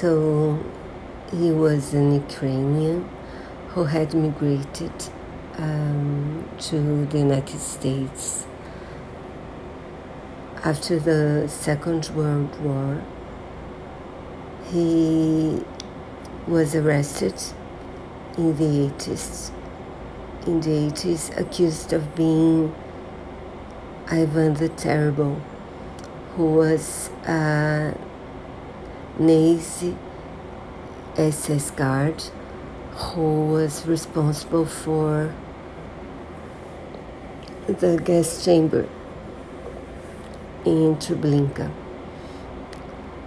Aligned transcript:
So 0.00 0.64
he 1.32 1.50
was 1.50 1.92
an 1.92 2.14
Ukrainian 2.14 3.08
who 3.70 3.82
had 3.82 4.14
migrated 4.14 4.92
um, 5.56 6.48
to 6.66 7.04
the 7.06 7.18
United 7.18 7.58
States 7.58 8.46
after 10.62 11.00
the 11.00 11.48
Second 11.48 12.10
World 12.14 12.52
War. 12.60 13.02
He 14.70 15.64
was 16.46 16.76
arrested 16.76 17.34
in 18.36 18.56
the 18.56 18.70
80s. 18.94 19.50
In 20.46 20.60
the 20.60 20.76
80s, 20.92 21.36
accused 21.36 21.92
of 21.92 22.14
being 22.14 22.72
Ivan 24.06 24.54
the 24.54 24.68
Terrible, 24.68 25.42
who 26.36 26.44
was 26.54 27.10
a 27.26 27.96
Nazi 29.18 29.96
SS 31.16 31.72
guard 31.72 32.22
who 32.92 33.46
was 33.46 33.84
responsible 33.84 34.64
for 34.64 35.34
the 37.66 38.00
gas 38.04 38.44
chamber 38.44 38.88
in 40.64 40.94
Treblinka, 40.96 41.68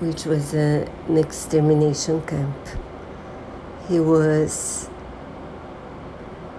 which 0.00 0.26
was 0.26 0.52
a, 0.52 0.86
an 1.08 1.16
extermination 1.16 2.20
camp. 2.22 2.68
He 3.88 3.98
was 3.98 4.90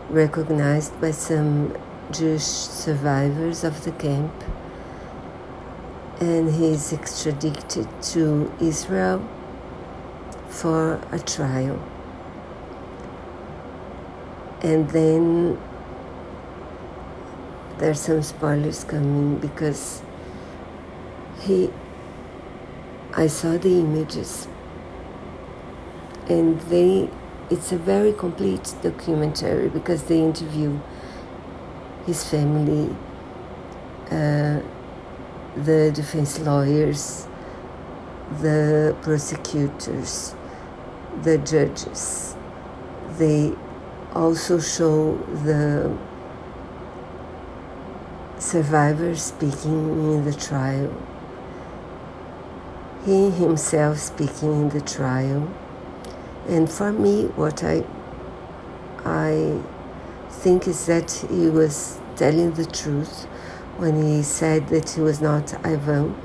recognized 0.10 1.00
by 1.00 1.12
some 1.12 1.78
Jewish 2.12 2.42
survivors 2.42 3.64
of 3.64 3.84
the 3.84 3.92
camp 3.92 4.34
and 6.20 6.54
he 6.54 6.68
is 6.68 6.92
extradited 6.92 7.88
to 8.02 8.52
Israel 8.60 9.28
for 10.50 11.02
a 11.12 11.20
trial. 11.20 11.82
And 14.62 14.90
then 14.90 15.58
there's 17.78 18.02
some 18.02 18.22
spoilers 18.22 18.84
coming 18.84 19.38
because 19.38 20.02
he 21.42 21.70
I 23.14 23.28
saw 23.28 23.58
the 23.58 23.80
images 23.80 24.48
and 26.28 26.60
they 26.62 27.10
it's 27.50 27.72
a 27.72 27.78
very 27.78 28.14
complete 28.14 28.76
documentary 28.84 29.70
because 29.70 30.04
they 30.04 30.20
interview 30.20 30.80
his 32.06 32.24
family 32.24 32.96
uh, 34.12 34.62
the 35.66 35.92
defense 35.94 36.40
lawyers, 36.40 37.28
the 38.42 38.96
prosecutors, 39.02 40.36
the 41.24 41.38
judges. 41.40 42.36
They 43.18 43.54
also 44.14 44.60
show 44.60 45.16
the 45.44 45.96
survivors 48.40 49.22
speaking 49.22 50.14
in 50.14 50.26
the 50.26 50.34
trial, 50.34 50.94
he 53.06 53.30
himself 53.32 53.98
speaking 53.98 54.62
in 54.62 54.70
the 54.70 54.82
trial. 54.82 55.52
And 56.48 56.70
for 56.70 56.92
me, 56.92 57.26
what 57.36 57.64
I 57.64 57.84
I 59.06 59.62
think 60.30 60.68
is 60.68 60.86
that 60.86 61.12
he 61.30 61.50
was 61.50 62.00
telling 62.16 62.54
the 62.54 62.66
truth 62.66 63.28
when 63.80 64.04
he 64.04 64.22
said 64.22 64.68
that 64.68 64.90
he 64.90 65.02
was 65.02 65.22
not 65.22 65.54
Ivan. 65.66 66.16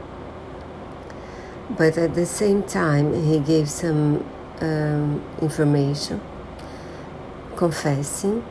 But 1.71 1.97
at 1.97 2.15
the 2.15 2.27
same 2.27 2.65
time, 2.65 3.15
he 3.25 3.39
gave 3.39 3.71
some 3.71 4.29
um, 4.61 5.25
information 5.41 6.21
confessing 7.57 8.45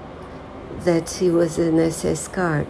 that 0.80 1.10
he 1.10 1.30
was 1.30 1.60
an 1.60 1.80
SS 1.80 2.30
guard. 2.30 2.68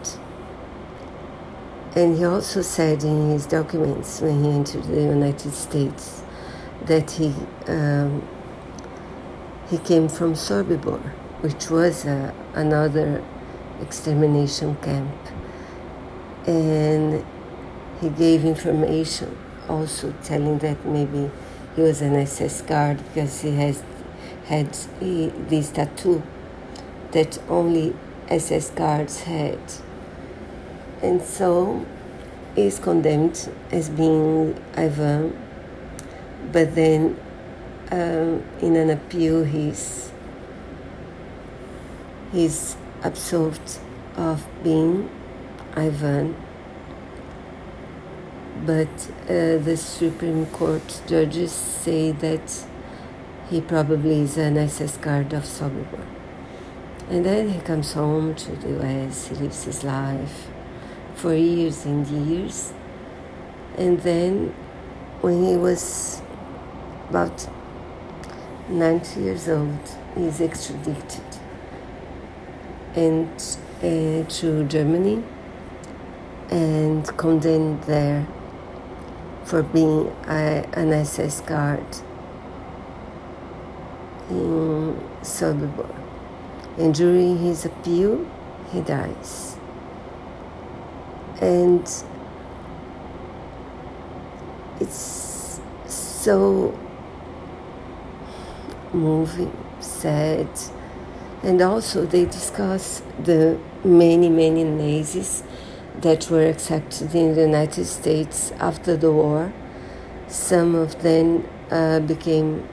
And 1.95 2.17
he 2.17 2.25
also 2.25 2.63
said 2.63 3.03
in 3.03 3.29
his 3.29 3.45
documents 3.45 4.19
when 4.19 4.43
he 4.43 4.49
entered 4.49 4.83
the 4.85 5.01
United 5.01 5.53
States 5.53 6.23
that 6.85 7.11
he 7.11 7.33
um, 7.67 8.27
he 9.69 9.77
came 9.77 10.09
from 10.09 10.33
Sobibor, 10.33 10.99
which 11.41 11.69
was 11.69 12.05
uh, 12.05 12.33
another 12.53 13.23
extermination 13.79 14.75
camp 14.77 15.15
and 16.47 17.25
he 18.01 18.09
gave 18.09 18.43
information 18.43 19.37
also 19.69 20.13
telling 20.23 20.57
that 20.59 20.85
maybe 20.85 21.31
he 21.75 21.81
was 21.81 22.01
an 22.01 22.15
SS 22.15 22.61
guard 22.61 22.97
because 22.97 23.41
he 23.41 23.51
has 23.55 23.83
had 24.45 24.73
this 24.99 25.71
tattoo 25.71 26.21
that 27.11 27.39
only 27.47 27.95
SS 28.27 28.71
guards 28.71 29.21
had. 29.23 29.59
And 31.01 31.21
so 31.21 31.85
he's 32.55 32.79
condemned 32.79 33.49
as 33.71 33.89
being 33.89 34.59
Ivan, 34.75 35.37
but 36.51 36.75
then 36.75 37.19
um, 37.91 38.43
in 38.61 38.75
an 38.75 38.89
appeal 38.89 39.43
he's 39.43 40.11
he's 42.31 42.75
absolved 43.03 43.79
of 44.15 44.45
being 44.63 45.09
Ivan, 45.75 46.35
but 48.65 48.87
uh, 49.23 49.57
the 49.57 49.75
Supreme 49.75 50.45
Court 50.47 51.01
judges 51.07 51.51
say 51.51 52.11
that 52.11 52.65
he 53.49 53.61
probably 53.61 54.21
is 54.21 54.37
an 54.37 54.57
SS 54.57 54.97
guard 54.97 55.33
of 55.33 55.43
Sobibor. 55.43 56.05
And 57.09 57.25
then 57.25 57.49
he 57.49 57.59
comes 57.59 57.93
home 57.93 58.35
to 58.35 58.51
the 58.55 58.79
US, 58.79 59.27
he 59.27 59.35
lives 59.35 59.63
his 59.65 59.83
life 59.83 60.47
for 61.15 61.33
years 61.33 61.85
and 61.85 62.07
years. 62.07 62.73
And 63.77 63.99
then 64.01 64.53
when 65.21 65.43
he 65.43 65.57
was 65.57 66.21
about 67.09 67.47
90 68.69 69.19
years 69.19 69.49
old, 69.49 69.79
he's 70.15 70.39
extradited 70.39 71.21
and 72.95 73.27
uh, 73.79 74.29
to 74.29 74.65
Germany 74.67 75.23
and 76.53 77.17
condemned 77.17 77.81
there 77.85 78.27
for 79.43 79.63
being 79.63 80.05
a, 80.27 80.63
an 80.73 80.93
SS 80.93 81.41
guard 81.41 81.83
in 84.29 84.95
Sobibor. 85.23 85.89
And 86.77 86.93
during 86.93 87.39
his 87.39 87.65
appeal, 87.65 88.29
he 88.71 88.81
dies. 88.81 89.57
And 91.41 91.81
it's 94.79 95.59
so 95.87 96.77
moving, 98.93 99.57
sad, 99.79 100.47
and 101.41 101.61
also 101.63 102.05
they 102.05 102.25
discuss 102.25 103.01
the 103.23 103.59
many, 103.83 104.29
many 104.29 104.63
Nazis 104.63 105.43
that 106.01 106.29
were 106.29 106.45
accepted 106.45 107.13
in 107.13 107.35
the 107.35 107.41
United 107.41 107.85
States 107.85 108.51
after 108.59 108.97
the 108.97 109.11
war. 109.11 109.53
Some 110.27 110.75
of 110.75 111.01
them 111.01 111.47
uh, 111.69 111.99
became 111.99 112.67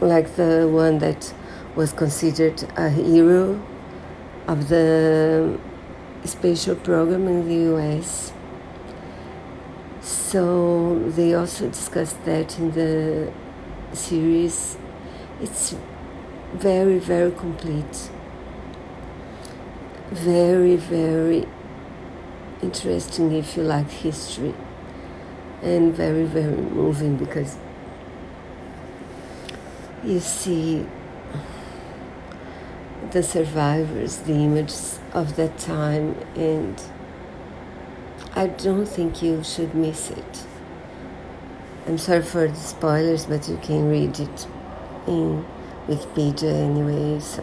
like 0.00 0.36
the 0.36 0.68
one 0.70 0.98
that 0.98 1.32
was 1.74 1.92
considered 1.92 2.62
a 2.76 2.88
hero 2.88 3.60
of 4.46 4.68
the 4.68 5.58
special 6.24 6.76
program 6.76 7.26
in 7.28 7.48
the 7.48 7.74
US. 7.76 8.32
So 10.00 10.98
they 11.10 11.34
also 11.34 11.68
discussed 11.68 12.24
that 12.24 12.58
in 12.58 12.70
the 12.72 13.32
series. 13.92 14.78
It's 15.40 15.74
very, 16.54 16.98
very 16.98 17.32
complete. 17.32 18.10
Very, 20.10 20.76
very 20.76 21.46
interesting 22.66 23.32
if 23.32 23.56
you 23.56 23.62
like 23.62 23.90
history. 23.90 24.54
And 25.62 25.94
very 25.94 26.24
very 26.24 26.56
moving 26.56 27.16
because 27.16 27.56
you 30.04 30.20
see 30.20 30.86
the 33.10 33.22
survivors 33.22 34.18
the 34.18 34.34
images 34.34 34.98
of 35.12 35.36
that 35.36 35.56
time 35.58 36.14
and 36.34 36.82
i 38.34 38.46
don't 38.46 38.86
think 38.86 39.22
you 39.22 39.42
should 39.42 39.74
miss 39.74 40.10
it. 40.10 40.44
I'm 41.86 41.98
sorry 41.98 42.22
for 42.22 42.48
the 42.48 42.54
spoilers 42.54 43.26
but 43.26 43.48
you 43.48 43.58
can 43.62 43.88
read 43.88 44.20
it 44.20 44.46
in 45.06 45.44
wikipedia 45.88 46.52
anyway 46.52 47.20
so 47.20 47.42